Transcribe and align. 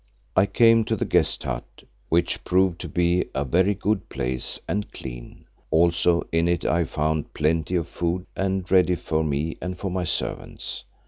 I 0.35 0.47
came 0.47 0.83
to 0.85 0.95
the 0.95 1.05
guest 1.05 1.43
hut, 1.43 1.83
which 2.09 2.43
proved 2.43 2.81
to 2.81 2.87
be 2.89 3.25
a 3.35 3.45
very 3.45 3.75
good 3.75 4.09
place 4.09 4.59
and 4.67 4.91
clean; 4.91 5.45
also 5.69 6.23
in 6.31 6.47
it 6.47 6.65
I 6.65 6.85
found 6.85 7.35
plenty 7.35 7.75
of 7.75 7.87
food 7.87 8.25
made 8.35 8.71
ready 8.71 8.95
for 8.95 9.23
me 9.23 9.57
and 9.61 9.77
for 9.77 9.91
my 9.91 10.05
servants. 10.05 10.85